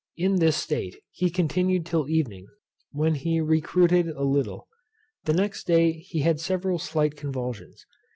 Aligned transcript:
In 0.17 0.37
this 0.37 0.57
state 0.57 0.95
he 1.11 1.29
continued 1.29 1.85
till 1.85 2.09
evening, 2.09 2.47
when 2.91 3.13
he 3.13 3.39
recruited 3.39 4.07
a 4.07 4.23
little. 4.23 4.67
The 5.25 5.33
next 5.33 5.67
day 5.67 5.91
he 5.91 6.21
had 6.21 6.39
several 6.39 6.79
slight 6.79 7.15
convulsions. 7.15 7.85